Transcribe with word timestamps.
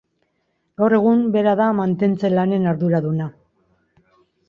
Gaur 0.81 0.95
egun, 0.99 1.21
bera 1.37 1.53
da 1.61 1.69
mantentze 1.81 2.35
lanen 2.35 2.69
arduraduna. 2.75 3.33